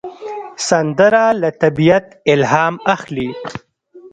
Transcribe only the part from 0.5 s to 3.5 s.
سندره له طبیعت الهام اخلي